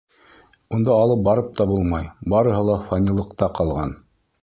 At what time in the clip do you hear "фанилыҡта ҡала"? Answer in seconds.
2.91-3.91